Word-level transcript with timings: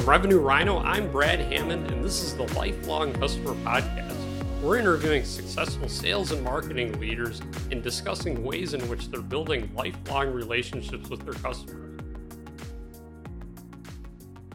From 0.00 0.08
Revenue 0.08 0.38
Rhino, 0.38 0.78
I'm 0.78 1.12
Brad 1.12 1.40
Hammond, 1.40 1.90
and 1.90 2.02
this 2.02 2.22
is 2.22 2.34
the 2.34 2.44
Lifelong 2.54 3.12
Customer 3.12 3.52
Podcast. 3.56 4.16
We're 4.62 4.78
interviewing 4.78 5.24
successful 5.24 5.90
sales 5.90 6.32
and 6.32 6.42
marketing 6.42 6.98
leaders 6.98 7.42
and 7.70 7.82
discussing 7.82 8.42
ways 8.42 8.72
in 8.72 8.80
which 8.88 9.10
they're 9.10 9.20
building 9.20 9.70
lifelong 9.74 10.32
relationships 10.32 11.10
with 11.10 11.22
their 11.26 11.34
customers. 11.34 12.00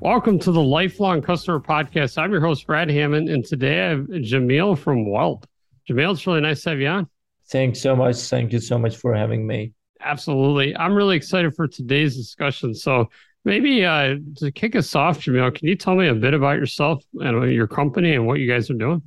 Welcome 0.01 0.39
to 0.39 0.51
the 0.51 0.63
Lifelong 0.63 1.21
Customer 1.21 1.59
Podcast. 1.59 2.17
I'm 2.17 2.31
your 2.31 2.41
host, 2.41 2.65
Brad 2.65 2.89
Hammond, 2.89 3.29
and 3.29 3.45
today 3.45 3.85
I 3.85 3.89
have 3.89 4.07
Jamil 4.07 4.75
from 4.75 5.05
Whelp. 5.05 5.45
Jamil, 5.87 6.13
it's 6.13 6.25
really 6.25 6.41
nice 6.41 6.63
to 6.63 6.71
have 6.71 6.79
you 6.79 6.87
on. 6.87 7.07
Thanks 7.49 7.79
so 7.79 7.95
much. 7.95 8.15
Thank 8.15 8.51
you 8.51 8.59
so 8.59 8.79
much 8.79 8.97
for 8.97 9.13
having 9.13 9.45
me. 9.45 9.73
Absolutely. 10.01 10.75
I'm 10.75 10.95
really 10.95 11.15
excited 11.15 11.55
for 11.55 11.67
today's 11.67 12.17
discussion. 12.17 12.73
So, 12.73 13.11
maybe 13.45 13.85
uh, 13.85 14.15
to 14.37 14.51
kick 14.51 14.75
us 14.75 14.95
off, 14.95 15.19
Jamil, 15.19 15.53
can 15.55 15.67
you 15.67 15.75
tell 15.75 15.95
me 15.95 16.07
a 16.07 16.15
bit 16.15 16.33
about 16.33 16.57
yourself 16.57 17.03
and 17.13 17.51
your 17.51 17.67
company 17.67 18.15
and 18.15 18.27
what 18.27 18.39
you 18.39 18.47
guys 18.51 18.69
are 18.69 18.75
doing? 18.75 19.01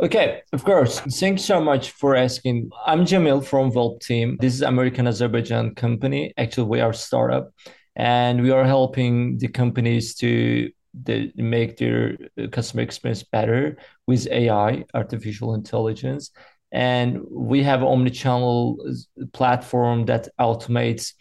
Okay, 0.00 0.42
of 0.52 0.64
course. 0.64 0.98
Thanks 0.98 1.44
so 1.44 1.60
much 1.60 1.92
for 1.92 2.16
asking. 2.16 2.70
I'm 2.86 3.04
Jamil 3.04 3.44
from 3.44 3.70
Whelp 3.70 4.00
Team. 4.00 4.36
This 4.40 4.54
is 4.54 4.62
American 4.62 5.06
Azerbaijan 5.06 5.76
company. 5.76 6.32
Actually, 6.36 6.68
we 6.68 6.80
are 6.80 6.90
a 6.90 6.94
startup 6.94 7.52
and 7.94 8.42
we 8.42 8.50
are 8.50 8.64
helping 8.64 9.38
the 9.38 9.48
companies 9.48 10.16
to 10.16 10.70
the, 10.94 11.30
make 11.36 11.76
their 11.76 12.16
customer 12.50 12.82
experience 12.82 13.22
better 13.22 13.76
with 14.06 14.26
AI, 14.28 14.84
artificial 14.94 15.54
intelligence. 15.54 16.30
And 16.72 17.20
we 17.30 17.62
have 17.62 17.84
omni-channel 17.84 18.78
platform 19.32 20.06
that 20.06 20.28
automates 20.40 21.12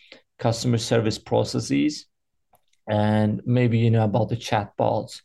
customer 0.42 0.80
service 0.80 1.20
processes 1.20 2.08
and 2.90 3.42
maybe 3.46 3.78
you 3.78 3.92
know 3.92 4.04
about 4.04 4.28
the 4.30 4.36
chatbots 4.36 5.22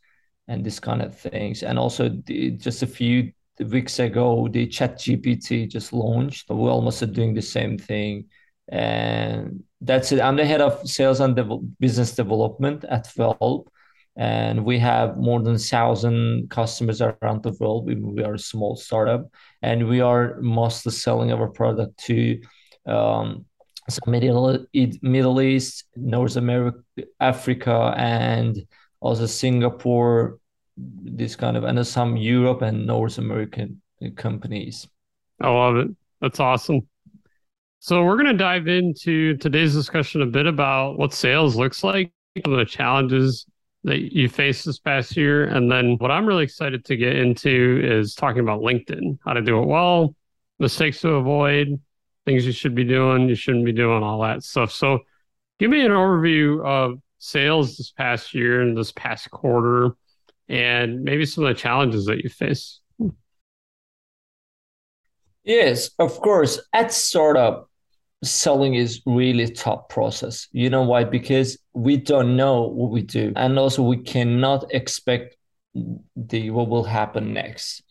and 0.46 0.64
this 0.64 0.78
kind 0.78 1.02
of 1.02 1.18
things. 1.18 1.62
And 1.62 1.78
also 1.78 2.10
the, 2.27 2.50
just 2.50 2.82
a 2.82 2.86
few 2.86 3.32
weeks 3.58 3.98
ago, 3.98 4.48
the 4.48 4.66
Chat 4.66 4.98
GPT 4.98 5.68
just 5.68 5.92
launched. 5.92 6.50
We're 6.50 6.70
almost 6.70 7.12
doing 7.12 7.34
the 7.34 7.42
same 7.42 7.78
thing. 7.78 8.26
And 8.68 9.64
that's 9.80 10.12
it. 10.12 10.20
I'm 10.20 10.36
the 10.36 10.44
head 10.44 10.60
of 10.60 10.86
sales 10.88 11.20
and 11.20 11.34
business 11.80 12.14
development 12.14 12.84
at 12.84 13.06
Whelp. 13.16 13.70
And 14.16 14.64
we 14.64 14.78
have 14.78 15.16
more 15.16 15.41
than 15.42 15.54
a 15.54 15.58
thousand 15.58 16.50
customers 16.50 17.00
around 17.00 17.42
the 17.42 17.56
world. 17.58 17.86
We, 17.86 17.94
we 17.96 18.22
are 18.22 18.34
a 18.34 18.38
small 18.38 18.76
startup, 18.76 19.28
and 19.60 19.88
we 19.88 20.00
are 20.00 20.41
mostly 20.41 20.92
selling 20.92 21.32
our 21.32 21.48
product 21.48 21.98
to 22.06 22.41
um, 22.86 23.44
Middle, 24.06 24.66
Middle 25.02 25.40
East, 25.40 25.84
North 25.96 26.36
America, 26.36 26.78
Africa, 27.20 27.94
and 27.96 28.66
also 29.00 29.26
Singapore, 29.26 30.38
this 30.76 31.36
kind 31.36 31.56
of 31.56 31.64
and 31.64 31.86
some 31.86 32.16
Europe 32.16 32.62
and 32.62 32.86
North 32.86 33.18
American 33.18 33.80
companies. 34.16 34.88
I 35.40 35.48
love 35.48 35.76
it. 35.76 35.88
That's 36.20 36.40
awesome. 36.40 36.88
So 37.78 38.04
we're 38.04 38.16
going 38.16 38.26
to 38.26 38.32
dive 38.32 38.68
into 38.68 39.36
today's 39.36 39.74
discussion 39.74 40.22
a 40.22 40.26
bit 40.26 40.46
about 40.46 40.98
what 40.98 41.14
sales 41.14 41.56
looks 41.56 41.84
like, 41.84 42.10
the 42.44 42.64
challenges 42.64 43.46
that 43.84 44.12
you 44.12 44.28
faced 44.28 44.64
this 44.64 44.80
past 44.80 45.16
year, 45.16 45.44
and 45.44 45.70
then 45.70 45.96
what 45.98 46.10
I'm 46.10 46.26
really 46.26 46.42
excited 46.42 46.84
to 46.86 46.96
get 46.96 47.14
into 47.14 47.80
is 47.84 48.16
talking 48.16 48.40
about 48.40 48.60
LinkedIn, 48.60 49.18
how 49.24 49.34
to 49.34 49.42
do 49.42 49.62
it 49.62 49.66
well, 49.66 50.16
mistakes 50.58 51.00
to 51.02 51.10
avoid, 51.10 51.80
things 52.27 52.44
you 52.44 52.52
should 52.52 52.74
be 52.74 52.84
doing, 52.84 53.28
you 53.28 53.34
shouldn't 53.34 53.64
be 53.64 53.72
doing, 53.72 54.02
all 54.02 54.20
that 54.20 54.42
stuff. 54.42 54.72
So 54.72 54.98
give 55.58 55.70
me 55.70 55.84
an 55.84 55.92
overview 55.92 56.64
of 56.64 57.00
sales 57.19 57.78
this 57.78 57.91
past 57.91 58.34
year 58.34 58.60
and 58.60 58.77
this 58.77 58.92
past 58.92 59.30
quarter 59.30 59.96
and 60.48 61.02
maybe 61.02 61.24
some 61.24 61.44
of 61.44 61.48
the 61.48 61.60
challenges 61.60 62.04
that 62.06 62.22
you 62.22 62.28
face. 62.28 62.81
Yes, 65.44 65.91
of 65.98 66.20
course. 66.20 66.60
At 66.72 66.92
startup, 66.92 67.70
selling 68.25 68.75
is 68.75 69.03
really 69.06 69.48
tough 69.48 69.88
process. 69.88 70.48
You 70.53 70.70
know 70.70 70.82
why? 70.82 71.04
Because 71.04 71.58
we 71.72 71.97
don't 71.97 72.37
know 72.37 72.62
what 72.62 72.91
we 72.91 73.03
do, 73.03 73.32
and 73.37 73.58
also 73.58 73.82
we 73.82 73.98
cannot 73.98 74.75
expect 74.75 75.37
the 76.16 76.50
what 76.50 76.69
will 76.69 76.84
happen 76.84 77.32
next. 77.32 77.82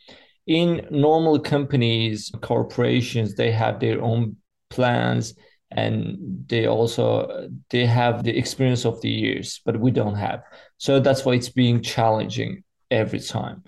In 0.47 0.87
normal 0.91 1.39
companies, 1.39 2.31
corporations, 2.41 3.35
they 3.35 3.51
have 3.51 3.79
their 3.79 4.01
own 4.01 4.37
plans 4.69 5.33
and 5.71 6.17
they 6.47 6.67
also 6.67 7.49
they 7.69 7.85
have 7.85 8.23
the 8.23 8.37
experience 8.37 8.85
of 8.85 9.01
the 9.01 9.09
years 9.09 9.61
but 9.65 9.79
we 9.79 9.91
don't 9.91 10.15
have. 10.15 10.43
So 10.77 10.99
that's 10.99 11.25
why 11.25 11.33
it's 11.33 11.49
being 11.49 11.81
challenging 11.81 12.63
every 12.91 13.19
time. 13.19 13.63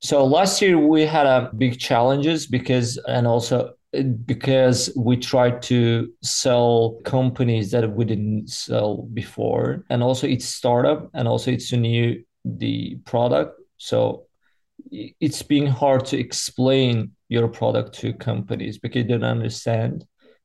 So 0.00 0.24
last 0.24 0.60
year 0.60 0.78
we 0.78 1.02
had 1.06 1.26
a 1.26 1.50
big 1.56 1.78
challenges 1.78 2.46
because 2.46 2.98
and 3.08 3.26
also 3.26 3.74
uh, 3.96 4.02
because 4.02 4.92
we 4.96 5.16
tried 5.16 5.62
to 5.62 6.12
sell 6.22 7.00
companies 7.04 7.70
that 7.70 7.90
we 7.90 8.04
didn't 8.04 8.48
sell 8.48 9.08
before. 9.14 9.84
And 9.90 10.02
also 10.02 10.26
it's 10.26 10.46
startup 10.46 11.10
and 11.14 11.26
also 11.26 11.50
it's 11.50 11.72
a 11.72 11.76
new 11.76 12.22
the 12.44 12.96
product. 13.06 13.58
So 13.78 14.23
it's 15.20 15.42
being 15.42 15.66
hard 15.66 16.04
to 16.06 16.18
explain 16.18 17.12
your 17.28 17.48
product 17.48 17.94
to 18.00 18.12
companies 18.12 18.78
because 18.78 19.04
they 19.04 19.08
don't 19.08 19.24
understand 19.24 20.04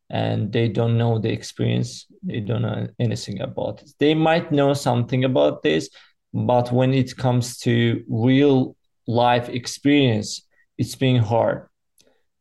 and 0.10 0.52
they 0.52 0.68
don't 0.68 0.98
know 0.98 1.20
the 1.20 1.30
experience. 1.30 2.08
They 2.24 2.40
don't 2.40 2.64
know 2.64 2.88
anything 3.00 3.42
about 3.42 3.82
it. 3.84 3.92
They 4.00 4.16
might 4.16 4.52
know 4.52 4.74
something 4.74 5.24
about 5.24 5.62
this 5.64 5.90
but 6.34 6.72
when 6.72 6.94
it 6.94 7.18
comes 7.18 7.58
to 7.58 8.04
real 8.08 8.76
life 9.08 9.50
experience 9.50 10.46
it's 10.78 10.96
being 10.96 11.18
hard. 11.18 11.68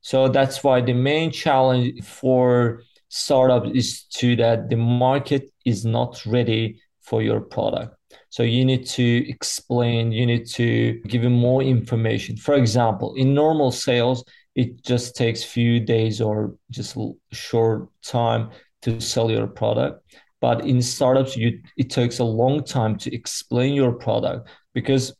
So 0.01 0.29
that's 0.29 0.63
why 0.63 0.81
the 0.81 0.93
main 0.93 1.31
challenge 1.31 2.05
for 2.05 2.83
startups 3.09 3.71
is 3.75 4.05
to 4.05 4.37
that 4.37 4.69
the 4.71 4.77
market 4.77 5.51
is 5.65 5.85
not 5.85 6.25
ready 6.25 6.81
for 7.01 7.23
your 7.23 7.41
product 7.41 7.98
so 8.31 8.43
you 8.43 8.65
need 8.65 8.87
to 8.87 9.29
explain 9.29 10.13
you 10.13 10.27
need 10.27 10.47
to 10.47 11.01
give 11.07 11.23
them 11.23 11.33
more 11.33 11.63
information. 11.63 12.37
For 12.37 12.55
example 12.55 13.15
in 13.15 13.35
normal 13.35 13.71
sales 13.71 14.25
it 14.55 14.85
just 14.85 15.17
takes 15.17 15.43
few 15.45 15.81
days 15.81 16.21
or 16.21 16.55
just 16.71 16.97
short 17.33 17.89
time 18.03 18.51
to 18.83 19.01
sell 19.01 19.31
your 19.31 19.47
product. 19.47 20.03
But 20.41 20.67
in 20.67 20.83
startups 20.83 21.37
you 21.37 21.61
it 21.77 21.91
takes 21.91 22.19
a 22.19 22.25
long 22.25 22.65
time 22.65 22.97
to 22.99 23.15
explain 23.15 23.75
your 23.75 23.93
product 23.93 24.49
because 24.75 25.15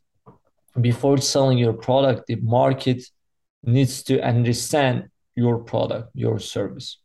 before 0.79 1.17
selling 1.17 1.57
your 1.57 1.73
product 1.73 2.27
the 2.27 2.35
market 2.35 3.03
needs 3.63 4.03
to 4.03 4.21
understand 4.21 5.09
your 5.35 5.59
product 5.59 6.09
your 6.13 6.39
service. 6.39 6.99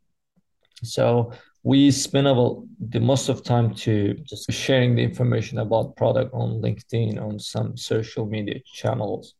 So 0.82 1.32
we 1.64 1.90
spend 1.90 2.28
about 2.28 2.62
the 2.78 3.00
most 3.00 3.28
of 3.28 3.42
time 3.42 3.74
to 3.74 4.14
just 4.28 4.52
sharing 4.52 4.94
the 4.94 5.02
information 5.02 5.58
about 5.58 5.96
product 5.96 6.32
on 6.32 6.60
linkedin 6.62 7.20
on 7.20 7.38
some 7.38 7.76
social 7.76 8.26
media 8.26 8.60
channels. 8.72 9.34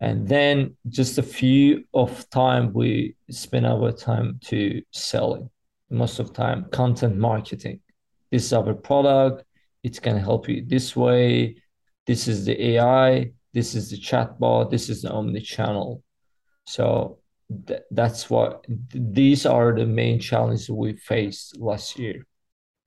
And 0.00 0.28
then 0.28 0.76
just 0.88 1.16
a 1.16 1.22
few 1.22 1.84
of 1.94 2.28
time 2.30 2.72
we 2.74 3.16
spend 3.30 3.64
our 3.64 3.92
time 3.92 4.38
to 4.46 4.82
selling 4.92 5.48
most 5.88 6.18
of 6.18 6.34
time 6.34 6.66
content 6.70 7.16
marketing. 7.16 7.80
This 8.30 8.44
is 8.44 8.52
our 8.52 8.74
product. 8.74 9.44
It 9.82 10.02
can 10.02 10.18
help 10.18 10.48
you 10.48 10.64
this 10.66 10.94
way. 10.94 11.56
This 12.06 12.28
is 12.28 12.44
the 12.44 12.56
ai 12.72 13.32
this 13.54 13.74
is 13.74 13.88
the 13.88 13.96
chatbot. 13.96 14.70
This 14.70 14.90
is 14.90 15.00
the 15.00 15.10
omni 15.10 15.40
channel 15.40 16.02
so 16.66 17.18
th- 17.66 17.82
that's 17.90 18.28
what 18.30 18.64
these 18.92 19.46
are 19.46 19.74
the 19.74 19.86
main 19.86 20.18
challenges 20.18 20.68
we 20.70 20.94
faced 20.94 21.58
last 21.58 21.98
year 21.98 22.26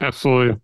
absolutely 0.02 0.60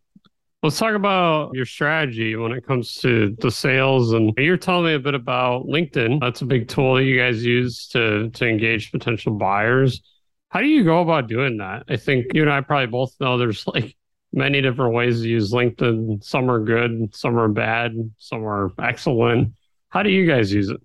Let's 0.66 0.80
talk 0.80 0.96
about 0.96 1.52
your 1.54 1.68
strategy 1.68 2.36
when 2.36 2.52
it 2.52 2.66
comes 2.66 2.96
to 2.96 3.36
the 3.38 3.52
sales. 3.52 4.14
And 4.14 4.34
you're 4.36 4.58
telling 4.58 4.86
me 4.86 4.94
a 4.96 5.00
bit 5.00 5.14
about 5.14 5.68
LinkedIn. 5.68 6.20
That's 6.20 6.42
a 6.42 6.46
big 6.46 6.68
tool 6.68 6.96
that 6.96 7.04
you 7.04 7.20
guys 7.20 7.46
use 7.46 7.88
to 7.90 8.32
to 8.32 8.48
engage 8.48 8.92
potential 8.92 9.34
buyers. 9.34 10.02
How 10.50 10.62
do 10.62 10.68
you 10.68 10.84
go 10.84 11.02
about 11.02 11.28
doing 11.28 11.58
that? 11.58 11.84
I 11.88 11.98
think 11.98 12.34
you 12.34 12.42
and 12.42 12.52
I 12.52 12.62
probably 12.62 12.88
both 12.88 13.14
know 13.20 13.38
there's 13.38 13.68
like 13.68 13.96
many 14.34 14.60
different 14.60 14.96
ways 14.96 15.22
to 15.22 15.28
use 15.28 15.52
LinkedIn. 15.52 16.24
Some 16.24 16.50
are 16.50 16.60
good, 16.60 17.14
some 17.16 17.38
are 17.38 17.48
bad, 17.48 17.94
some 18.18 18.44
are 18.44 18.72
excellent. 18.82 19.54
How 19.90 20.02
do 20.02 20.10
you 20.10 20.26
guys 20.26 20.52
use 20.52 20.70
it? 20.70 20.82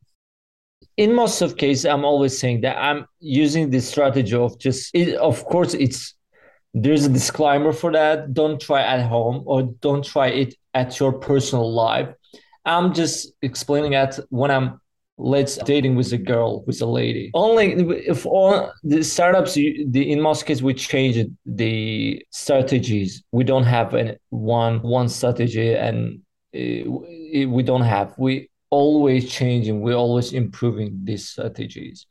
In 1.00 1.14
most 1.14 1.40
of 1.42 1.56
cases 1.56 1.86
i'm 1.86 2.04
always 2.04 2.38
saying 2.38 2.60
that 2.60 2.76
i'm 2.88 3.06
using 3.20 3.70
this 3.70 3.88
strategy 3.88 4.36
of 4.36 4.58
just 4.58 4.94
it, 4.94 5.14
of 5.16 5.44
course 5.44 5.72
it's 5.74 6.14
there's 6.74 7.04
a 7.04 7.08
disclaimer 7.08 7.72
for 7.72 7.92
that. 7.92 8.32
Don't 8.32 8.60
try 8.60 8.82
at 8.82 9.06
home 9.06 9.42
or 9.46 9.62
don't 9.80 10.04
try 10.04 10.28
it 10.28 10.54
at 10.74 10.98
your 11.00 11.12
personal 11.12 11.72
life. 11.72 12.08
I'm 12.64 12.92
just 12.94 13.32
explaining 13.42 13.92
that 13.92 14.18
when 14.28 14.50
i'm 14.50 14.80
let's 15.16 15.58
dating 15.58 15.96
with 15.96 16.12
a 16.12 16.18
girl 16.18 16.64
with 16.66 16.80
a 16.80 16.86
lady. 16.86 17.30
Only 17.34 17.72
if 18.06 18.24
all 18.24 18.72
the 18.82 19.02
startups 19.02 19.54
the 19.54 20.12
in 20.12 20.20
most 20.20 20.46
cases 20.46 20.62
we 20.62 20.74
change 20.74 21.26
the 21.44 22.24
strategies. 22.30 23.22
We 23.32 23.44
don't 23.44 23.64
have 23.64 23.94
an, 23.94 24.16
one 24.28 24.80
one 24.82 25.08
strategy 25.08 25.74
and 25.74 26.20
uh, 26.54 26.90
we 27.56 27.62
don't 27.62 27.82
have 27.82 28.14
we 28.18 28.49
always 28.70 29.30
changing 29.30 29.80
we're 29.80 29.94
always 29.94 30.32
improving 30.32 31.00
these 31.04 31.28
strategies 31.28 32.06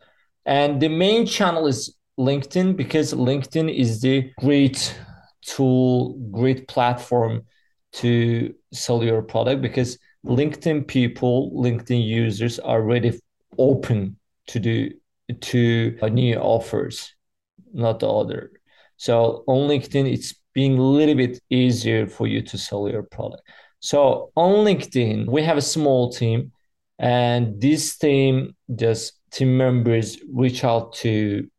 and 0.46 0.82
the 0.82 0.90
main 0.90 1.26
channel 1.26 1.68
is 1.68 1.96
linkedin 2.20 2.76
because 2.76 3.14
linkedin 3.14 3.74
is 3.74 4.02
the 4.02 4.30
great 4.40 5.00
tool 5.42 6.18
great 6.32 6.68
platform 6.68 7.42
to 7.92 8.54
sell 8.72 9.04
your 9.04 9.22
product 9.22 9.62
because 9.62 9.98
LinkedIn 10.26 10.88
people, 10.88 11.52
LinkedIn 11.52 12.06
users 12.06 12.60
are 12.60 12.82
really 12.82 13.20
open 13.58 14.18
to 14.48 14.60
do 14.60 14.92
to 15.42 15.96
new 16.12 16.36
offers, 16.38 17.14
not 17.74 18.00
the 18.00 18.10
other. 18.10 18.52
So 18.98 19.44
on 19.48 19.70
LinkedIn, 19.70 20.12
it's 20.12 20.34
being 20.54 20.78
a 20.78 20.82
little 20.82 21.16
bit 21.16 21.40
easier 21.50 22.08
for 22.08 22.28
you 22.28 22.42
to 22.42 22.58
sell 22.58 22.90
your 22.90 23.04
product. 23.04 23.44
So 23.80 24.32
on 24.36 24.66
LinkedIn, 24.66 25.28
we 25.28 25.44
have 25.44 25.58
a 25.58 25.62
small 25.62 26.12
team, 26.12 26.52
and 26.98 27.60
this 27.62 27.98
team 27.98 28.56
just 28.76 29.14
team 29.32 29.58
members 29.58 30.18
reach 30.32 30.64
out 30.64 30.94
to 30.96 31.50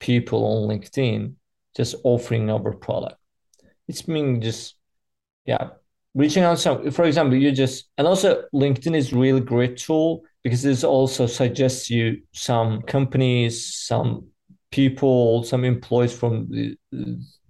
people 0.00 0.44
on 0.44 0.68
LinkedIn, 0.68 1.34
just 1.76 1.96
offering 2.04 2.50
our 2.50 2.72
product. 2.72 3.16
It's 3.88 4.02
being 4.02 4.40
just 4.40 4.76
yeah 5.44 5.70
reaching 6.14 6.42
out 6.42 6.58
some 6.58 6.90
for 6.90 7.04
example 7.04 7.36
you 7.36 7.52
just 7.52 7.86
and 7.98 8.06
also 8.06 8.44
linkedin 8.54 8.94
is 8.94 9.12
really 9.12 9.40
great 9.40 9.76
tool 9.76 10.22
because 10.42 10.64
it 10.64 10.84
also 10.84 11.26
suggests 11.26 11.90
you 11.90 12.22
some 12.32 12.82
companies 12.82 13.74
some 13.74 14.26
people 14.70 15.42
some 15.42 15.64
employees 15.64 16.16
from 16.16 16.48
the 16.50 16.76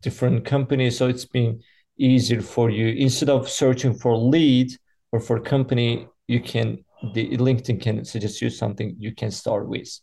different 0.01 0.45
companies 0.45 0.97
so 0.97 1.09
it's 1.09 1.25
been 1.25 1.61
easier 1.99 2.41
for 2.41 2.71
you 2.71 2.89
instead 2.89 3.29
of 3.29 3.49
searching 3.49 3.95
for 3.95 4.17
lead 4.17 4.71
or 5.13 5.21
for 5.21 5.39
company 5.41 6.07
you 6.27 6.41
can 6.41 6.85
the 7.13 7.37
linkedin 7.37 7.81
can 7.81 8.05
suggest 8.05 8.41
you 8.43 8.51
something 8.51 8.97
you 8.99 9.15
can 9.15 9.31
start 9.31 9.69
with 9.69 10.01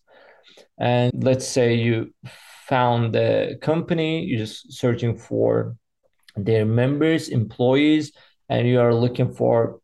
and 0.79 1.11
let's 1.23 1.47
say 1.47 1.73
you 1.73 2.13
found 2.67 3.15
a 3.15 3.57
company 3.61 4.23
you're 4.23 4.45
just 4.45 4.71
searching 4.71 5.17
for 5.17 5.75
their 6.35 6.65
members 6.65 7.29
employees 7.29 8.13
and 8.49 8.67
you 8.67 8.79
are 8.79 8.93
looking 8.93 9.33
for 9.33 9.81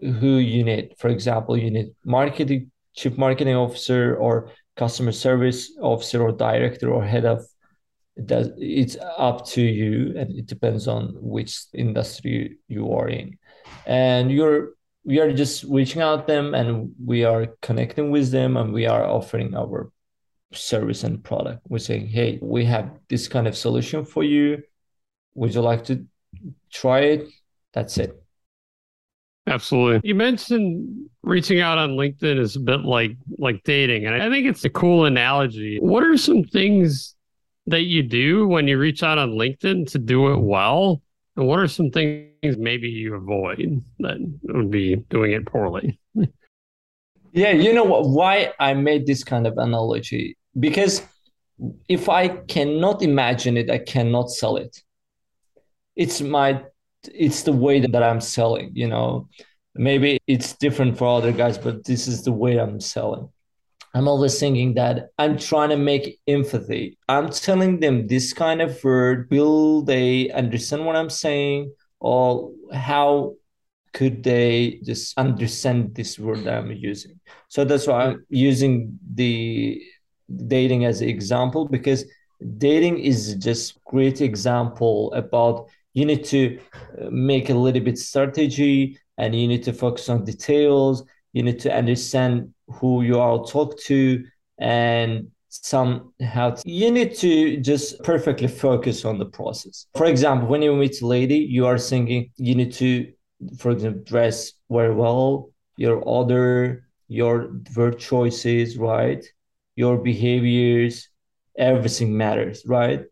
who 0.00 0.38
you 0.38 0.64
need. 0.64 0.94
For 0.98 1.08
example, 1.08 1.56
you 1.56 1.70
need 1.70 1.94
marketing, 2.04 2.70
chief 2.94 3.16
marketing 3.16 3.54
officer, 3.54 4.16
or 4.16 4.50
customer 4.76 5.12
service 5.12 5.72
officer, 5.80 6.22
or 6.22 6.32
director, 6.32 6.92
or 6.92 7.04
head 7.04 7.24
of. 7.24 7.44
It 8.16 8.26
does, 8.26 8.50
it's 8.56 8.96
up 9.18 9.44
to 9.48 9.62
you, 9.62 10.14
and 10.16 10.38
it 10.38 10.46
depends 10.46 10.86
on 10.86 11.14
which 11.20 11.64
industry 11.74 12.58
you 12.68 12.92
are 12.92 13.08
in. 13.08 13.38
And 13.86 14.30
you're 14.30 14.70
we 15.06 15.20
are 15.20 15.32
just 15.32 15.64
reaching 15.64 16.00
out 16.00 16.26
them, 16.26 16.54
and 16.54 16.94
we 17.04 17.24
are 17.24 17.46
connecting 17.60 18.10
with 18.10 18.30
them, 18.30 18.56
and 18.56 18.72
we 18.72 18.86
are 18.86 19.04
offering 19.04 19.54
our 19.54 19.90
service 20.52 21.04
and 21.04 21.22
product. 21.22 21.60
We're 21.68 21.78
saying, 21.78 22.06
hey, 22.06 22.38
we 22.40 22.64
have 22.64 22.90
this 23.08 23.28
kind 23.28 23.46
of 23.46 23.56
solution 23.56 24.04
for 24.04 24.22
you. 24.22 24.62
Would 25.34 25.54
you 25.54 25.60
like 25.60 25.84
to 25.86 26.06
try 26.70 27.00
it? 27.00 27.28
that's 27.74 27.98
it. 27.98 28.22
Absolutely. 29.46 30.08
You 30.08 30.14
mentioned 30.14 31.10
reaching 31.22 31.60
out 31.60 31.76
on 31.76 31.90
LinkedIn 31.90 32.38
is 32.38 32.56
a 32.56 32.60
bit 32.60 32.80
like 32.80 33.16
like 33.36 33.62
dating, 33.64 34.06
and 34.06 34.22
I 34.22 34.30
think 34.30 34.46
it's 34.46 34.64
a 34.64 34.70
cool 34.70 35.04
analogy. 35.04 35.78
What 35.80 36.02
are 36.02 36.16
some 36.16 36.44
things 36.44 37.14
that 37.66 37.82
you 37.82 38.02
do 38.02 38.46
when 38.46 38.68
you 38.68 38.78
reach 38.78 39.02
out 39.02 39.18
on 39.18 39.32
LinkedIn 39.32 39.90
to 39.92 39.98
do 39.98 40.32
it 40.32 40.38
well? 40.38 41.02
And 41.36 41.46
what 41.46 41.58
are 41.58 41.68
some 41.68 41.90
things 41.90 42.56
maybe 42.56 42.88
you 42.88 43.14
avoid 43.14 43.82
that 43.98 44.18
would 44.44 44.70
be 44.70 44.96
doing 44.96 45.32
it 45.32 45.46
poorly? 45.46 45.98
yeah, 47.32 47.50
you 47.50 47.72
know 47.72 47.84
why 47.84 48.52
I 48.60 48.74
made 48.74 49.06
this 49.06 49.24
kind 49.24 49.46
of 49.46 49.58
analogy 49.58 50.36
because 50.58 51.02
if 51.88 52.08
I 52.08 52.28
cannot 52.28 53.02
imagine 53.02 53.56
it, 53.56 53.70
I 53.70 53.78
cannot 53.78 54.30
sell 54.30 54.56
it. 54.56 54.82
It's 55.96 56.20
my 56.20 56.62
it's 57.12 57.42
the 57.42 57.52
way 57.52 57.80
that 57.80 58.02
I'm 58.02 58.20
selling, 58.20 58.70
you 58.74 58.88
know. 58.88 59.28
Maybe 59.74 60.20
it's 60.26 60.54
different 60.54 60.96
for 60.96 61.06
other 61.06 61.32
guys, 61.32 61.58
but 61.58 61.84
this 61.84 62.06
is 62.06 62.22
the 62.22 62.32
way 62.32 62.58
I'm 62.58 62.80
selling. 62.80 63.28
I'm 63.94 64.08
always 64.08 64.38
thinking 64.40 64.74
that 64.74 65.10
I'm 65.18 65.38
trying 65.38 65.70
to 65.70 65.76
make 65.76 66.18
empathy. 66.26 66.98
I'm 67.08 67.30
telling 67.30 67.78
them 67.78 68.08
this 68.08 68.32
kind 68.32 68.60
of 68.60 68.82
word. 68.82 69.28
Will 69.30 69.82
they 69.82 70.30
understand 70.30 70.84
what 70.84 70.96
I'm 70.96 71.10
saying? 71.10 71.72
Or 72.00 72.50
how 72.72 73.34
could 73.92 74.24
they 74.24 74.80
just 74.82 75.16
understand 75.16 75.94
this 75.94 76.18
word 76.18 76.42
that 76.44 76.58
I'm 76.58 76.72
using? 76.72 77.20
So 77.48 77.64
that's 77.64 77.86
why 77.86 78.06
I'm 78.06 78.26
using 78.28 78.98
the 79.14 79.80
dating 80.48 80.84
as 80.84 81.00
an 81.00 81.08
example 81.08 81.68
because 81.68 82.04
dating 82.58 82.98
is 82.98 83.36
just 83.36 83.82
great 83.84 84.20
example 84.20 85.12
about 85.12 85.68
you 85.92 86.04
need 86.04 86.24
to 86.24 86.58
uh, 87.00 87.10
make 87.10 87.50
a 87.50 87.54
little 87.54 87.82
bit 87.82 87.98
strategy 87.98 88.98
and 89.18 89.34
you 89.34 89.46
need 89.46 89.62
to 89.62 89.72
focus 89.72 90.08
on 90.08 90.24
details 90.24 91.04
you 91.34 91.42
need 91.42 91.60
to 91.60 91.70
understand 91.72 92.54
who 92.68 93.02
you 93.02 93.20
are 93.20 93.44
talk 93.44 93.78
to 93.80 94.24
and 94.58 95.28
somehow 95.50 96.50
to, 96.50 96.62
you 96.64 96.90
need 96.90 97.14
to 97.16 97.58
just 97.58 98.02
perfectly 98.02 98.48
focus 98.48 99.04
on 99.04 99.18
the 99.18 99.26
process. 99.26 99.86
For 99.94 100.06
example 100.06 100.48
when 100.48 100.62
you 100.62 100.74
meet 100.74 101.02
a 101.02 101.06
lady 101.06 101.36
you 101.36 101.66
are 101.66 101.78
thinking 101.78 102.30
you 102.36 102.54
need 102.54 102.72
to 102.74 103.12
for 103.58 103.72
example 103.72 104.02
dress 104.04 104.52
very 104.70 104.94
well 104.94 105.50
your 105.76 105.96
order 105.98 106.88
your 107.08 107.52
word 107.76 107.98
choices 107.98 108.78
right? 108.78 109.22
Your 109.76 109.98
behaviors 109.98 111.08
everything 111.58 112.16
matters 112.16 112.64
right? 112.66 113.04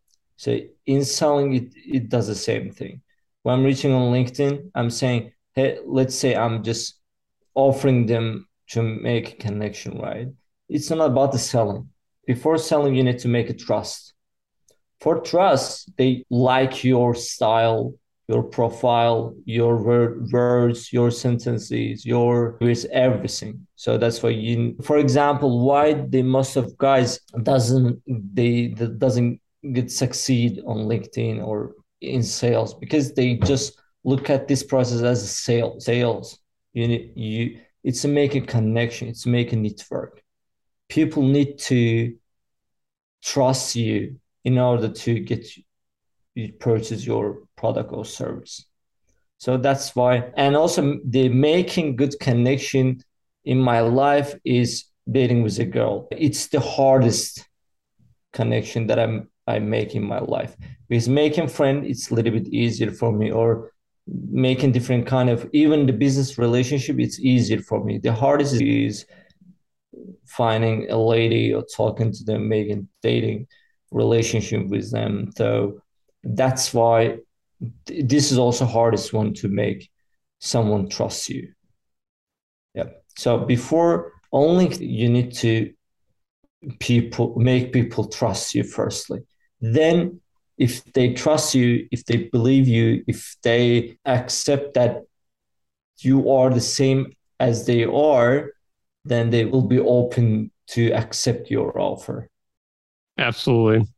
So 0.43 0.59
in 0.87 1.05
selling, 1.05 1.55
it, 1.55 1.75
it 1.87 2.09
does 2.09 2.27
the 2.27 2.35
same 2.35 2.73
thing. 2.73 3.03
When 3.43 3.55
I'm 3.55 3.65
reaching 3.65 3.93
on 3.93 4.13
LinkedIn, 4.13 4.73
I'm 4.75 4.91
saying, 4.91 5.33
hey, 5.55 5.79
let's 5.87 6.19
say 6.19 6.35
I'm 6.35 6.65
just 6.65 6.99
offering 7.55 8.07
them 8.07 8.47
to 8.71 8.83
make 8.83 9.33
a 9.33 9.37
connection, 9.37 9.99
right? 9.99 10.29
It's 10.69 10.91
not 10.91 11.01
about 11.01 11.33
the 11.33 11.39
selling. 11.39 11.89
Before 12.27 12.57
selling, 12.57 12.95
you 12.95 13.03
need 13.03 13.19
to 13.21 13.29
make 13.29 13.51
a 13.51 13.55
trust. 13.55 14.15
For 15.01 15.21
trust, 15.21 15.91
they 15.99 16.25
like 16.31 16.85
your 16.85 17.15
style, 17.15 17.95
your 18.29 18.43
profile, 18.45 19.35
your 19.45 19.77
words, 20.33 20.93
your 20.93 21.11
sentences, 21.11 22.07
your 22.07 22.57
with 22.61 22.85
everything. 22.93 23.67
So 23.75 23.99
that's 23.99 24.23
why 24.23 24.31
you. 24.31 24.77
For 24.83 24.99
example, 24.99 25.67
why 25.67 25.95
the 25.95 26.23
most 26.23 26.57
of 26.57 26.79
guys 26.79 27.19
doesn't 27.43 28.01
they 28.07 28.69
doesn't 28.69 29.41
get 29.73 29.91
succeed 29.91 30.61
on 30.67 30.89
LinkedIn 30.89 31.45
or 31.45 31.75
in 32.01 32.23
sales 32.23 32.75
because 32.75 33.13
they 33.15 33.37
just 33.37 33.79
look 34.05 34.31
at 34.31 34.49
this 34.49 34.63
process 34.63 35.03
as 35.03 35.23
a 35.23 35.27
sale 35.27 35.79
sales. 35.81 36.39
You 36.73 36.89
need 36.89 37.13
you 37.17 37.61
it's 37.85 38.05
make 38.05 38.35
a 38.35 38.41
connection, 38.41 39.09
it's 39.09 39.27
make 39.27 39.53
a 39.53 39.57
network. 39.57 40.23
People 40.89 41.23
need 41.23 41.59
to 41.59 42.17
trust 43.23 43.77
you 43.77 44.21
in 44.45 44.59
order 44.59 44.89
to 44.89 45.21
get 45.21 45.47
you 46.35 46.53
purchase 46.55 47.07
your 47.07 47.43
product 47.57 47.93
or 47.93 48.05
service. 48.05 48.65
So 49.39 49.57
that's 49.57 49.95
why, 49.97 50.31
and 50.37 50.57
also 50.57 51.01
the 51.05 51.29
making 51.29 51.97
good 51.97 52.15
connection 52.21 53.03
in 53.45 53.59
my 53.59 53.81
life 53.81 54.35
is 54.45 54.85
dating 55.11 55.43
with 55.43 55.59
a 55.59 55.65
girl. 55.65 56.07
It's 56.13 56.47
the 56.47 56.61
hardest 56.61 57.49
connection 58.33 58.87
that 58.87 58.99
I'm 58.99 59.29
I 59.47 59.59
make 59.59 59.97
in 59.97 60.05
my 60.05 60.21
life. 60.21 60.57
Because 60.89 61.09
making 61.09 61.49
friend, 61.49 61.85
it's 61.85 62.11
a 62.11 62.15
little 62.15 62.33
bit 62.33 62.49
easier 62.49 62.93
for 62.93 63.11
me, 63.13 63.33
or 63.33 63.72
making 64.07 64.73
different 64.73 65.07
kind 65.07 65.31
of 65.31 65.49
even 65.53 65.87
the 65.87 65.93
business 65.93 66.39
relationship, 66.39 66.99
it's 66.99 67.21
easier 67.21 67.61
for 67.61 67.83
me. 67.85 67.99
The 67.99 68.13
hardest 68.13 68.61
is 68.61 69.07
finding 70.27 70.91
a 70.91 70.97
lady 70.97 71.53
or 71.55 71.65
talking 71.77 72.13
to 72.13 72.25
them, 72.25 72.49
making 72.49 72.89
dating 73.03 73.47
relationship 73.91 74.67
with 74.69 74.91
them. 74.91 75.31
So 75.37 75.81
that's 76.25 76.73
why 76.73 77.19
this 77.87 78.33
is 78.33 78.39
also 78.39 78.65
hardest 78.65 79.13
one 79.13 79.35
to 79.35 79.49
make 79.49 79.91
someone 80.41 80.89
trust 80.89 81.29
you. 81.29 81.53
Yeah. 82.75 82.91
So 83.17 83.39
before 83.39 84.13
only 84.33 84.75
you 84.85 85.09
need 85.09 85.33
to 85.35 85.73
people 86.81 87.35
make 87.37 87.73
people 87.73 88.07
trust 88.09 88.55
you 88.55 88.63
firstly 88.63 89.21
then 89.61 90.21
if 90.63 90.85
they 90.93 91.13
trust 91.13 91.57
you, 91.57 91.89
if 91.91 92.05
they 92.05 92.29
believe 92.31 92.69
you, 92.69 93.03
if 93.09 93.37
they 93.43 93.99
accept 94.05 94.75
that 94.75 95.03
you 95.99 96.31
are 96.31 96.51
the 96.51 96.61
same 96.61 97.13
as 97.41 97.67
they 97.67 97.85
are, 97.85 98.53
then 99.05 99.31
they 99.31 99.45
will 99.45 99.67
be 99.67 99.81
open 99.81 100.53
to 100.69 100.93
accept 100.93 101.51
your 101.51 101.77
offer. 101.81 102.31
Absolutely. 103.19 103.89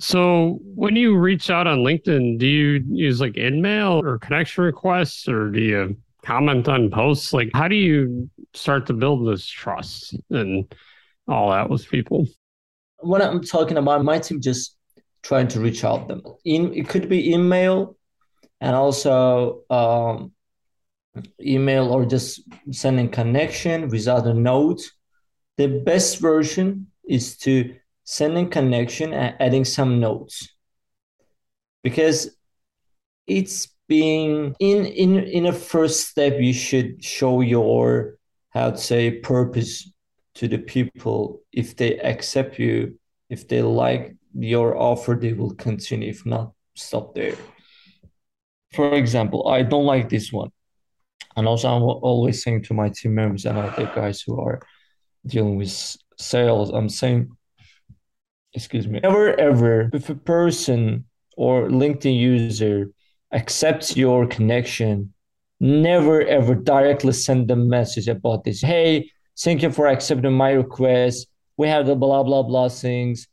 So 0.00 0.58
when 0.62 0.96
you 0.96 1.16
reach 1.16 1.48
out 1.48 1.66
on 1.66 1.78
LinkedIn, 1.78 2.38
do 2.38 2.46
you 2.46 2.84
use 2.90 3.18
like 3.18 3.32
InMail 3.32 4.02
or 4.04 4.18
connection 4.18 4.64
requests 4.64 5.28
or 5.28 5.50
do 5.50 5.60
you 5.60 5.96
comment 6.26 6.68
on 6.68 6.90
posts? 6.90 7.32
Like 7.32 7.48
how 7.54 7.68
do 7.68 7.76
you 7.76 8.28
start 8.52 8.84
to 8.88 8.92
build 8.92 9.26
this 9.26 9.46
trust 9.46 10.14
and 10.28 10.70
all 11.26 11.52
that 11.52 11.70
with 11.70 11.88
people? 11.88 12.26
When 12.98 13.22
I'm 13.22 13.40
talking 13.40 13.78
about 13.78 14.04
my 14.04 14.18
team 14.18 14.38
just 14.38 14.76
trying 15.22 15.48
to 15.48 15.60
reach 15.60 15.84
out 15.84 16.08
them. 16.08 16.22
In 16.44 16.72
it 16.74 16.88
could 16.88 17.08
be 17.08 17.32
email 17.32 17.96
and 18.60 18.74
also 18.74 19.62
um, 19.70 20.32
email 21.40 21.92
or 21.92 22.04
just 22.04 22.42
sending 22.70 23.08
connection 23.08 23.88
without 23.88 24.26
a 24.26 24.34
note. 24.34 24.80
The 25.56 25.68
best 25.68 26.18
version 26.18 26.88
is 27.08 27.36
to 27.38 27.74
sending 28.04 28.50
connection 28.50 29.12
and 29.12 29.36
adding 29.40 29.64
some 29.64 30.00
notes 30.00 30.48
because 31.82 32.36
it's 33.26 33.68
being 33.88 34.54
in 34.58 34.86
in 34.86 35.18
in 35.18 35.46
a 35.46 35.52
first 35.52 36.08
step 36.08 36.34
you 36.38 36.52
should 36.52 37.04
show 37.04 37.40
your 37.40 38.16
how 38.50 38.70
to 38.70 38.76
say 38.76 39.10
purpose 39.10 39.90
to 40.34 40.48
the 40.48 40.58
people 40.58 41.42
if 41.52 41.76
they 41.76 41.98
accept 41.98 42.58
you 42.58 42.98
if 43.28 43.48
they 43.48 43.62
like 43.62 44.16
your 44.34 44.76
offer 44.76 45.14
they 45.14 45.32
will 45.32 45.54
continue 45.54 46.08
if 46.08 46.24
not 46.24 46.52
stop 46.74 47.14
there 47.14 47.36
for 48.72 48.94
example 48.94 49.48
i 49.48 49.62
don't 49.62 49.84
like 49.86 50.08
this 50.08 50.32
one 50.32 50.50
and 51.36 51.46
also 51.46 51.68
i'm 51.68 51.82
always 51.82 52.42
saying 52.42 52.62
to 52.62 52.74
my 52.74 52.88
team 52.88 53.14
members 53.14 53.44
and 53.44 53.58
other 53.58 53.90
guys 53.94 54.22
who 54.22 54.40
are 54.40 54.60
dealing 55.26 55.56
with 55.56 55.96
sales 56.18 56.70
i'm 56.70 56.88
saying 56.88 57.30
excuse 58.54 58.86
me, 58.86 59.00
never 59.00 59.38
ever, 59.38 59.90
if 59.92 60.08
a 60.10 60.14
person 60.14 61.04
or 61.36 61.68
LinkedIn 61.68 62.18
user 62.18 62.90
accepts 63.32 63.96
your 63.96 64.26
connection, 64.26 65.12
never 65.60 66.22
ever 66.22 66.54
directly 66.54 67.12
send 67.12 67.48
them 67.48 67.68
message 67.68 68.08
about 68.08 68.44
this. 68.44 68.60
Hey, 68.60 69.10
thank 69.38 69.62
you 69.62 69.70
for 69.70 69.86
accepting 69.86 70.32
my 70.32 70.50
request. 70.50 71.28
We 71.56 71.68
have 71.68 71.86
the 71.86 71.94
blah 71.94 72.22
blah 72.22 72.42
blah 72.42 72.68
things. 72.68 73.26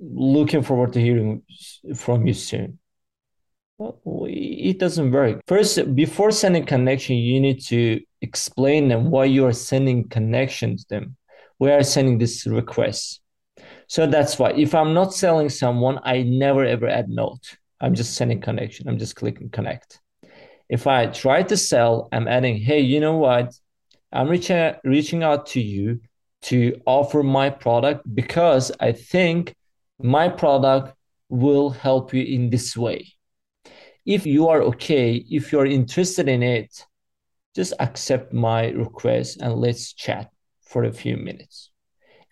Looking 0.00 0.62
forward 0.62 0.92
to 0.94 1.00
hearing 1.00 1.42
from 1.94 2.26
you 2.26 2.34
soon. 2.34 2.78
Well, 3.78 4.26
it 4.28 4.78
doesn't 4.78 5.10
work. 5.10 5.40
First, 5.46 5.94
before 5.94 6.30
sending 6.30 6.66
connection, 6.66 7.16
you 7.16 7.40
need 7.40 7.62
to 7.66 8.00
explain 8.20 8.88
them 8.88 9.10
why 9.10 9.26
you 9.26 9.46
are 9.46 9.52
sending 9.52 10.08
connections 10.08 10.84
them. 10.86 11.16
We 11.58 11.70
are 11.70 11.82
sending 11.82 12.18
this 12.18 12.46
request 12.46 13.20
so 13.90 14.06
that's 14.06 14.38
why 14.38 14.52
if 14.52 14.74
I'm 14.74 14.94
not 14.94 15.14
selling 15.14 15.48
someone, 15.48 15.98
I 16.04 16.22
never 16.22 16.64
ever 16.64 16.86
add 16.86 17.08
note. 17.08 17.56
I'm 17.80 17.94
just 17.94 18.14
sending 18.14 18.40
connection. 18.40 18.88
I'm 18.88 18.98
just 18.98 19.16
clicking 19.16 19.50
connect. 19.50 20.00
If 20.68 20.86
I 20.86 21.06
try 21.06 21.42
to 21.42 21.56
sell, 21.56 22.08
I'm 22.12 22.28
adding, 22.28 22.58
hey, 22.58 22.80
you 22.80 23.00
know 23.00 23.16
what? 23.16 23.52
I'm 24.12 24.28
reaching 24.28 24.74
reaching 24.84 25.22
out 25.22 25.46
to 25.46 25.60
you 25.60 26.00
to 26.42 26.80
offer 26.86 27.22
my 27.22 27.50
product 27.50 28.02
because 28.14 28.70
I 28.80 28.92
think 28.92 29.54
my 30.02 30.28
product 30.28 30.94
will 31.28 31.70
help 31.70 32.12
you 32.12 32.22
in 32.22 32.50
this 32.50 32.76
way. 32.76 33.12
If 34.06 34.26
you 34.26 34.48
are 34.48 34.62
okay, 34.62 35.24
if 35.30 35.52
you're 35.52 35.66
interested 35.66 36.28
in 36.28 36.42
it, 36.42 36.84
just 37.54 37.74
accept 37.78 38.32
my 38.32 38.68
request 38.68 39.40
and 39.40 39.54
let's 39.54 39.92
chat 39.92 40.30
for 40.62 40.84
a 40.84 40.92
few 40.92 41.16
minutes 41.16 41.70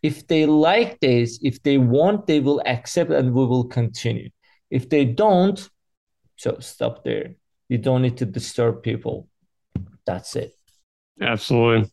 if 0.03 0.27
they 0.27 0.47
like 0.47 1.01
this, 1.01 1.39
if 1.43 1.63
they 1.63 1.79
want, 1.79 2.27
they 2.27 2.41
will 2.41 2.63
accept 2.65 3.11
and 3.11 3.35
we 3.35 3.45
will 3.45 3.65
continue. 3.65 4.31
If 4.71 4.89
they 4.89 5.05
don't, 5.05 5.69
so 6.37 6.59
stop 6.61 7.05
there. 7.05 7.35
You 7.69 7.79
don't 7.79 8.03
need 8.03 8.19
to 8.19 8.27
disturb 8.27 8.83
people. 8.83 9.29
That's 10.07 10.37
it. 10.37 10.53
Absolutely. 11.21 11.91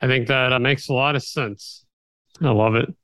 I 0.00 0.06
think 0.06 0.28
that 0.28 0.52
uh, 0.52 0.58
makes 0.58 0.88
a 0.88 0.92
lot 0.92 1.16
of 1.16 1.22
sense. 1.22 1.84
I 2.40 2.50
love 2.50 2.74
it. 2.76 2.94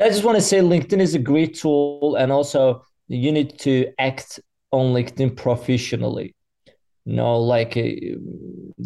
I 0.00 0.08
just 0.08 0.24
want 0.24 0.36
to 0.36 0.42
say 0.42 0.58
LinkedIn 0.60 1.00
is 1.00 1.14
a 1.14 1.18
great 1.18 1.54
tool, 1.54 2.16
and 2.16 2.30
also 2.30 2.84
you 3.08 3.32
need 3.32 3.58
to 3.60 3.92
act 3.98 4.40
on 4.70 4.92
LinkedIn 4.92 5.36
professionally. 5.36 6.34
no, 7.04 7.38
like 7.40 7.76
a, 7.76 8.14
uh, 8.14 8.84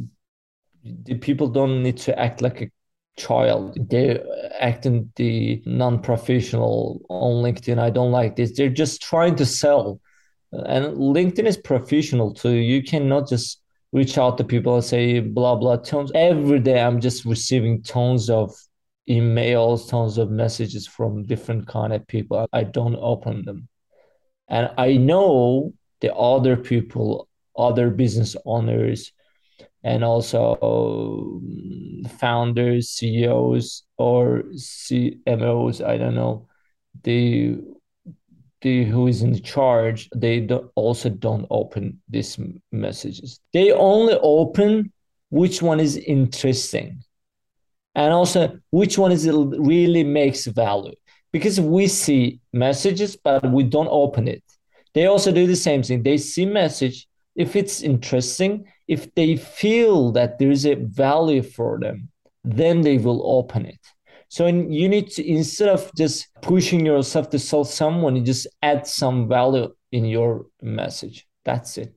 the 1.05 1.15
people 1.17 1.49
don't 1.49 1.83
need 1.83 1.97
to 1.99 2.19
act 2.19 2.41
like 2.41 2.63
a 2.63 2.71
child. 3.17 3.77
They're 3.91 4.23
acting 4.61 5.13
the 5.17 5.63
non-professional 5.67 7.03
on 7.09 7.43
LinkedIn. 7.43 7.79
I 7.79 7.91
don't 7.91 8.13
like 8.13 8.37
this. 8.37 8.57
They're 8.57 8.69
just 8.69 9.03
trying 9.03 9.37
to 9.37 9.47
sell. 9.47 10.01
And 10.53 10.97
LinkedIn 10.97 11.47
is 11.47 11.57
professional 11.57 12.33
too. 12.33 12.55
You 12.55 12.83
cannot 12.83 13.29
just 13.29 13.61
reach 13.93 14.17
out 14.19 14.39
to 14.39 14.45
people 14.45 14.77
and 14.77 14.85
say 14.85 15.21
blah 15.21 15.57
blah 15.57 15.77
tones. 15.77 16.13
Every 16.15 16.61
day 16.61 16.81
I'm 16.81 17.01
just 17.01 17.25
receiving 17.25 17.83
tons 17.83 18.31
of 18.31 18.55
emails, 19.09 19.89
tons 19.89 20.19
of 20.19 20.31
messages 20.31 20.87
from 20.87 21.25
different 21.25 21.67
kind 21.67 21.93
of 21.93 22.07
people. 22.07 22.47
I 22.53 22.65
don't 22.65 22.97
open 22.97 23.45
them. 23.45 23.69
And 24.49 24.71
I 24.77 24.97
know 24.97 25.73
the 26.01 26.15
other 26.15 26.57
people, 26.57 27.29
other 27.57 27.91
business 27.91 28.37
owners 28.45 29.13
and 29.85 30.05
also 30.05 30.59
um, 30.63 32.05
founders, 32.19 32.91
CEOs, 32.91 33.85
or 33.99 34.45
CMOs. 34.55 35.85
I 35.85 35.99
don't 35.99 36.15
know. 36.15 36.49
The 37.03 37.59
the 38.63 38.85
who 38.85 39.09
is 39.09 39.23
in 39.23 39.43
charge. 39.43 40.09
They 40.15 40.41
don't, 40.41 40.71
also 40.77 41.11
don't 41.11 41.47
open 41.51 42.01
these 42.09 42.39
messages. 42.71 43.41
They 43.53 43.73
only 43.73 44.15
open 44.23 44.93
which 45.31 45.61
one 45.61 45.81
is 45.81 45.97
interesting, 45.97 47.03
and 47.95 48.13
also 48.13 48.59
which 48.71 48.99
one 48.99 49.13
is 49.13 49.27
it 49.27 49.33
really 49.33 50.05
makes 50.05 50.47
value. 50.47 50.95
Because 51.33 51.61
we 51.61 51.87
see 51.89 52.41
messages, 52.53 53.17
but 53.17 53.51
we 53.51 53.63
don't 53.65 53.89
open 53.91 54.29
it. 54.29 54.43
They 54.93 55.07
also 55.07 55.33
do 55.33 55.47
the 55.47 55.57
same 55.57 55.83
thing. 55.83 56.03
They 56.03 56.19
see 56.19 56.45
message. 56.45 57.07
If 57.35 57.57
it's 57.57 57.81
interesting, 57.81 58.67
if 58.87 59.15
they 59.15 59.37
feel 59.37 60.13
that 60.13 60.39
there 60.39 60.51
is 60.51 60.67
a 60.67 60.75
value 60.75 61.43
for 61.43 61.79
them, 61.81 62.11
then 62.45 62.83
they 62.83 62.99
will 62.99 63.23
open 63.25 63.65
it. 63.65 63.79
So 64.29 64.47
in, 64.47 64.71
you 64.71 64.89
need 64.89 65.11
to 65.13 65.27
instead 65.27 65.69
of 65.69 65.91
just 65.97 66.29
pushing 66.43 66.85
yourself 66.85 67.31
to 67.31 67.39
sell 67.39 67.65
someone, 67.65 68.17
you 68.17 68.23
just 68.23 68.47
add 68.63 68.87
some 68.87 69.29
value 69.29 69.75
in 69.91 70.05
your 70.05 70.47
message. 70.61 71.27
That's 71.45 71.79
it. 71.79 71.95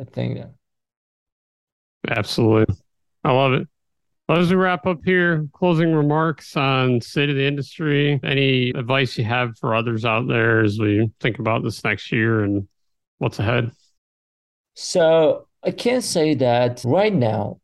I 0.00 0.04
think 0.04 0.38
that. 0.38 0.54
Absolutely. 2.08 2.74
I 3.22 3.32
love 3.32 3.52
it. 3.52 3.68
As 4.28 4.50
we 4.50 4.56
wrap 4.56 4.86
up 4.86 5.00
here, 5.04 5.46
closing 5.52 5.92
remarks 5.92 6.56
on 6.56 7.00
state 7.00 7.28
of 7.28 7.36
the 7.36 7.46
industry. 7.46 8.18
Any 8.22 8.70
advice 8.70 9.18
you 9.18 9.24
have 9.24 9.58
for 9.58 9.74
others 9.74 10.04
out 10.04 10.26
there 10.26 10.60
as 10.60 10.78
we 10.78 11.10
think 11.20 11.38
about 11.38 11.62
this 11.62 11.84
next 11.84 12.10
year 12.12 12.42
and 12.42 12.66
what's 13.18 13.38
ahead? 13.38 13.72
So 14.74 15.48
I 15.62 15.72
can 15.72 16.00
say 16.00 16.34
that 16.34 16.82
right 16.84 17.12
now 17.12 17.60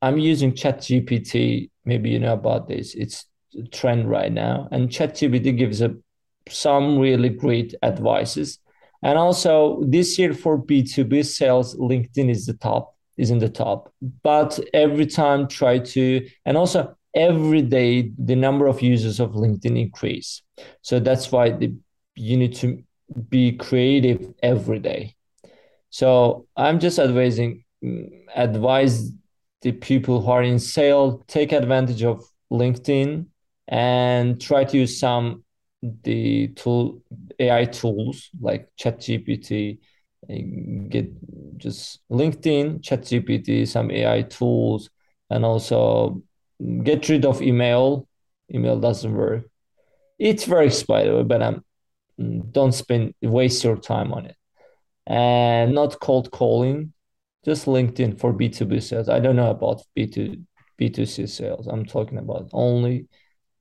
I'm 0.00 0.18
using 0.18 0.52
ChatGPT. 0.52 1.70
Maybe 1.84 2.10
you 2.10 2.18
know 2.18 2.34
about 2.34 2.68
this. 2.68 2.94
It's 2.94 3.26
trend 3.72 4.08
right 4.08 4.32
now, 4.32 4.68
and 4.70 4.88
ChatGPT 4.88 5.56
gives 5.56 5.80
a, 5.80 5.94
some 6.48 6.98
really 6.98 7.28
great 7.30 7.74
advices. 7.82 8.58
And 9.02 9.18
also 9.18 9.82
this 9.86 10.18
year 10.18 10.32
for 10.32 10.58
B2B 10.58 11.24
sales, 11.26 11.76
LinkedIn 11.76 12.30
is 12.30 12.46
the 12.46 12.54
top, 12.54 12.93
is 13.16 13.30
in 13.30 13.38
the 13.38 13.48
top. 13.48 13.92
But 14.22 14.58
every 14.72 15.06
time 15.06 15.48
try 15.48 15.78
to, 15.78 16.28
and 16.44 16.56
also 16.56 16.96
every 17.14 17.62
day 17.62 18.10
the 18.18 18.36
number 18.36 18.66
of 18.66 18.82
users 18.82 19.20
of 19.20 19.32
LinkedIn 19.32 19.78
increase. 19.80 20.42
So 20.82 20.98
that's 20.98 21.30
why 21.30 21.50
the, 21.50 21.74
you 22.16 22.36
need 22.36 22.54
to 22.56 22.82
be 23.28 23.52
creative 23.52 24.34
every 24.42 24.78
day. 24.78 25.14
So 25.90 26.46
I'm 26.56 26.80
just 26.80 26.98
advising 26.98 27.64
mm, 27.82 28.08
advise 28.34 29.10
the 29.62 29.72
people 29.72 30.20
who 30.20 30.30
are 30.30 30.42
in 30.42 30.58
sale 30.58 31.24
take 31.26 31.52
advantage 31.52 32.02
of 32.02 32.24
LinkedIn 32.52 33.26
and 33.68 34.40
try 34.40 34.64
to 34.64 34.76
use 34.76 34.98
some 34.98 35.44
the 36.02 36.48
tool 36.48 37.02
AI 37.38 37.66
tools 37.66 38.30
like 38.40 38.68
ChatGPT. 38.78 39.78
And 40.28 40.90
get 40.90 41.10
just 41.58 42.00
LinkedIn, 42.10 42.80
ChatGPT, 42.80 43.66
some 43.66 43.90
AI 43.90 44.22
tools, 44.22 44.90
and 45.30 45.44
also 45.44 46.22
get 46.82 47.08
rid 47.08 47.24
of 47.24 47.42
email. 47.42 48.08
Email 48.52 48.78
doesn't 48.78 49.14
work. 49.14 49.44
It 50.18 50.46
works 50.48 50.82
by 50.82 51.04
the 51.04 51.16
way, 51.16 51.22
but 51.22 51.42
um, 51.42 51.64
don't 52.52 52.72
spend 52.72 53.14
waste 53.22 53.64
your 53.64 53.76
time 53.76 54.12
on 54.12 54.26
it 54.26 54.36
and 55.06 55.74
not 55.74 56.00
cold 56.00 56.30
calling, 56.30 56.92
just 57.44 57.66
LinkedIn 57.66 58.18
for 58.18 58.32
B2B 58.32 58.82
sales. 58.82 59.08
I 59.08 59.20
don't 59.20 59.36
know 59.36 59.50
about 59.50 59.82
B2, 59.96 60.42
B2C 60.78 61.28
sales. 61.28 61.66
I'm 61.66 61.84
talking 61.84 62.18
about 62.18 62.48
only 62.52 63.06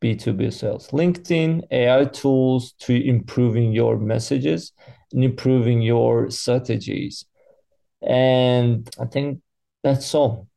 B2B 0.02 0.54
sales. 0.54 0.90
LinkedIn, 0.90 1.64
AI 1.72 2.06
tools 2.06 2.74
to 2.80 2.94
improving 2.96 3.72
your 3.74 3.98
messages 3.98 4.72
and 5.12 5.24
improving 5.24 5.82
your 5.82 6.30
strategies. 6.30 7.26
And 8.06 8.90
I 9.00 9.06
think 9.06 9.42
that's 9.84 10.14
all. 10.14 10.48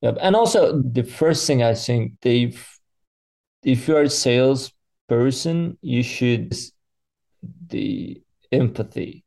Yep. 0.00 0.18
And 0.20 0.34
also 0.34 0.80
the 0.82 1.04
first 1.04 1.46
thing 1.46 1.62
I 1.62 1.74
think 1.74 2.20
Dave, 2.20 2.66
if 3.62 3.86
you're 3.86 4.02
a 4.02 4.10
sales 4.10 4.72
person, 5.08 5.78
you 5.80 6.02
should 6.02 6.54
the 7.68 8.22
empathy. 8.50 9.24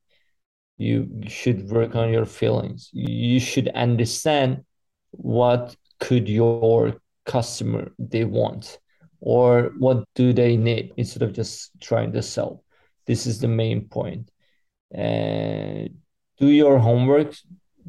You 0.77 1.21
should 1.27 1.69
work 1.69 1.95
on 1.95 2.11
your 2.11 2.25
feelings. 2.25 2.89
You 2.91 3.39
should 3.39 3.69
understand 3.69 4.65
what 5.11 5.75
could 5.99 6.27
your 6.27 6.97
customer 7.25 7.91
they 7.97 8.25
want 8.25 8.79
or 9.21 9.71
what 9.77 10.03
do 10.13 10.33
they 10.33 10.57
need 10.57 10.93
instead 10.97 11.23
of 11.23 11.33
just 11.33 11.71
trying 11.79 12.11
to 12.11 12.21
sell 12.21 12.63
this 13.05 13.25
is 13.25 13.39
the 13.39 13.47
main 13.47 13.87
point 13.87 14.29
and 14.91 15.89
do 16.37 16.47
your 16.47 16.79
homework 16.79 17.35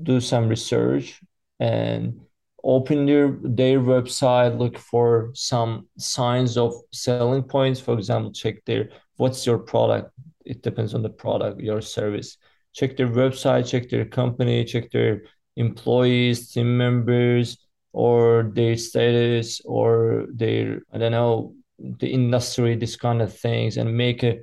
do 0.02 0.20
some 0.20 0.48
research 0.48 1.20
and 1.58 2.20
open 2.62 3.06
their 3.06 3.38
their 3.42 3.80
website 3.80 4.58
look 4.58 4.76
for 4.78 5.30
some 5.34 5.86
signs 5.98 6.56
of 6.56 6.74
selling 6.92 7.42
points. 7.42 7.80
For 7.80 7.94
example 7.94 8.32
check 8.32 8.64
their 8.64 8.90
what's 9.16 9.46
your 9.46 9.58
product. 9.58 10.10
It 10.44 10.62
depends 10.62 10.94
on 10.94 11.02
the 11.02 11.08
product 11.08 11.60
your 11.60 11.80
service. 11.80 12.36
Check 12.74 12.96
their 12.96 13.08
website 13.08 13.66
check 13.66 13.88
their 13.88 14.04
company 14.04 14.64
check 14.64 14.90
their 14.90 15.22
employees 15.56 16.52
team 16.52 16.76
members 16.76 17.56
or 17.92 18.52
their 18.54 18.76
status 18.76 19.62
or 19.64 20.26
their 20.34 20.82
i 20.92 20.98
don't 20.98 21.12
know 21.12 21.54
the 21.78 22.06
industry 22.06 22.76
this 22.76 22.96
kind 22.96 23.22
of 23.22 23.32
things 23.32 23.78
and 23.78 23.96
make 23.96 24.22
a 24.22 24.40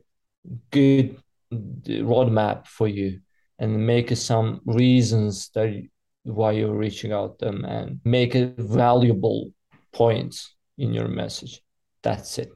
good 0.71 1.15
roadmap 1.51 2.65
for 2.65 2.87
you 2.87 3.19
and 3.59 3.85
make 3.85 4.15
some 4.15 4.61
reasons 4.65 5.49
that 5.55 5.87
why 6.23 6.51
you're 6.51 6.75
reaching 6.75 7.11
out 7.11 7.39
them 7.39 7.65
and 7.65 7.99
make 8.03 8.35
a 8.35 8.53
valuable 8.57 9.51
points 9.91 10.55
in 10.77 10.93
your 10.93 11.07
message. 11.07 11.61
That's 12.01 12.37
it. 12.39 12.49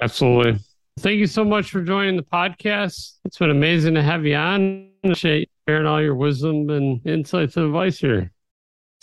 Absolutely. 0.00 0.60
Thank 0.98 1.18
you 1.18 1.26
so 1.26 1.44
much 1.44 1.70
for 1.70 1.82
joining 1.82 2.16
the 2.16 2.22
podcast. 2.22 3.18
It's 3.24 3.38
been 3.38 3.50
amazing 3.50 3.94
to 3.94 4.02
have 4.02 4.24
you 4.24 4.36
on. 4.36 4.90
Appreciate 5.02 5.50
sharing 5.68 5.86
all 5.86 6.00
your 6.00 6.14
wisdom 6.14 6.70
and 6.70 7.04
insights 7.06 7.56
and 7.56 7.66
advice 7.66 7.98
here. 7.98 8.30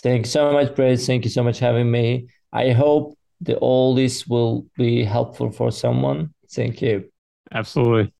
Thank 0.02 0.26
you 0.26 0.30
so 0.30 0.52
much, 0.52 0.74
Brad. 0.74 1.00
Thank 1.00 1.24
you 1.24 1.30
so 1.30 1.42
much 1.42 1.58
having 1.58 1.90
me. 1.90 2.28
I 2.52 2.70
hope 2.70 3.16
that 3.42 3.58
all 3.58 3.94
this 3.94 4.26
will 4.26 4.66
be 4.76 5.04
helpful 5.04 5.50
for 5.50 5.70
someone. 5.70 6.32
Thank 6.50 6.82
you. 6.82 7.10
Absolutely. 7.52 8.10